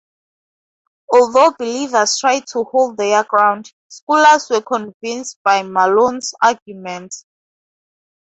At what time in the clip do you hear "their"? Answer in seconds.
2.97-3.23